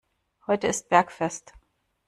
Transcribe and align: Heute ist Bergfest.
Heute 0.47 0.65
ist 0.65 0.89
Bergfest. 0.89 1.53